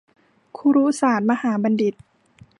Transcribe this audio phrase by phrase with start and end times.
[0.57, 1.95] คุรุศาสตรมหาบัณฑิต